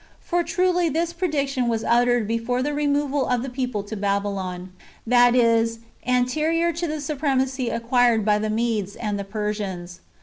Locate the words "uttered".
1.83-2.27